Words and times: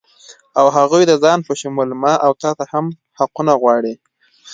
او 0.59 0.65
هغوی 0.77 1.03
د 1.07 1.13
ځان 1.23 1.39
په 1.47 1.53
شمول 1.59 1.89
ما 2.01 2.13
و 2.29 2.37
تاته 2.43 2.65
هم 2.73 2.85
حقونه 3.19 3.53
غواړي 3.61 3.93